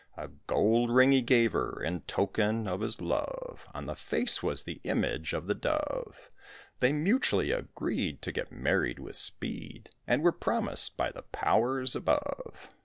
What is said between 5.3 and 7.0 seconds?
of the dove; They